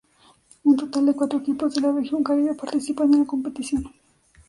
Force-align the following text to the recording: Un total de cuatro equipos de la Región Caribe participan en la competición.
Un 0.63 0.75
total 0.77 1.05
de 1.05 1.13
cuatro 1.13 1.37
equipos 1.37 1.75
de 1.75 1.81
la 1.81 1.91
Región 1.91 2.23
Caribe 2.23 2.55
participan 2.55 3.13
en 3.13 3.19
la 3.19 3.25
competición. 3.27 3.91